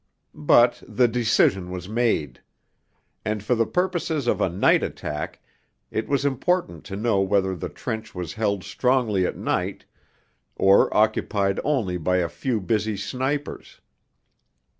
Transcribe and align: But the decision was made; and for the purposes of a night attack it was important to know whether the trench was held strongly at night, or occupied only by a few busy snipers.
But 0.33 0.81
the 0.87 1.07
decision 1.07 1.69
was 1.69 1.87
made; 1.87 2.41
and 3.23 3.43
for 3.43 3.53
the 3.53 3.67
purposes 3.67 4.25
of 4.25 4.41
a 4.41 4.49
night 4.49 4.81
attack 4.81 5.43
it 5.91 6.09
was 6.09 6.25
important 6.25 6.83
to 6.85 6.95
know 6.95 7.21
whether 7.21 7.55
the 7.55 7.69
trench 7.69 8.15
was 8.15 8.33
held 8.33 8.63
strongly 8.63 9.27
at 9.27 9.37
night, 9.37 9.85
or 10.55 10.91
occupied 10.97 11.59
only 11.63 11.97
by 11.97 12.17
a 12.17 12.29
few 12.29 12.59
busy 12.59 12.97
snipers. 12.97 13.79